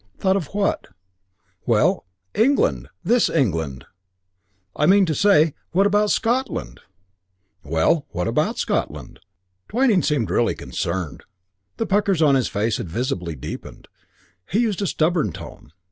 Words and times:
"Thought 0.17 0.35
of 0.35 0.47
what?" 0.47 0.87
"Well 1.67 2.07
'England' 2.33 2.89
'this 3.03 3.29
England.' 3.29 3.85
I 4.75 4.87
mean 4.87 5.05
to 5.05 5.13
say 5.13 5.53
What 5.73 5.85
about 5.85 6.09
Scotland?" 6.09 6.79
"Well, 7.63 8.07
what 8.09 8.27
about 8.27 8.57
Scotland?" 8.57 9.19
Twyning 9.69 10.01
seemed 10.01 10.31
really 10.31 10.55
concerned. 10.55 11.21
The 11.77 11.85
puckers 11.85 12.19
on 12.23 12.33
his 12.33 12.47
face 12.47 12.77
had 12.77 12.89
visibly 12.89 13.35
deepened. 13.35 13.89
He 14.49 14.61
used 14.61 14.81
a 14.81 14.87
stubborn 14.87 15.33
tone. 15.33 15.71